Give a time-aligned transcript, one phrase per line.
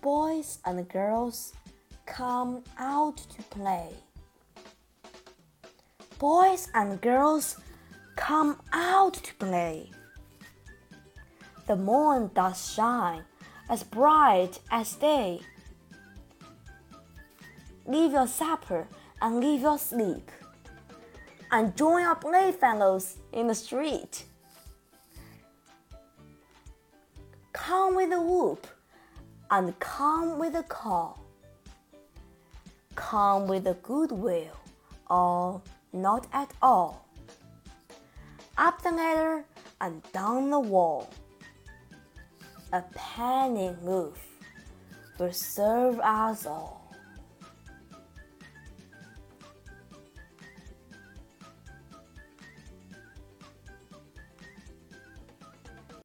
[0.00, 1.52] boys and girls
[2.06, 3.88] come out to play.
[6.18, 7.56] Boys and girls
[8.16, 9.90] come out to play.
[11.66, 13.24] The moon does shine
[13.68, 15.40] as bright as day.
[17.86, 18.86] Leave your supper
[19.22, 20.30] and leave your sleep,
[21.52, 24.24] and join your playfellows in the street.
[27.52, 28.66] Come with a whoop,
[29.50, 31.18] and come with a call.
[32.94, 34.56] Come with a good will,
[35.08, 37.08] or not at all.
[38.56, 39.44] Up the ladder
[39.80, 41.10] and down the wall.
[42.72, 44.18] A penny move
[45.18, 46.89] will serve us all.